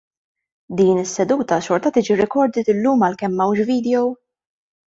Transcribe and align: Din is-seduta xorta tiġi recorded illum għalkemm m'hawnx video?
Din 0.79 1.01
is-seduta 1.03 1.59
xorta 1.67 1.93
tiġi 1.99 2.17
recorded 2.23 2.73
illum 2.75 3.07
għalkemm 3.09 3.37
m'hawnx 3.41 3.69
video? 3.73 4.05